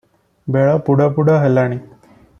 [0.55, 1.81] ବେଳ ବୁଡ଼ ବୁଡ଼ ହେଲାଣି।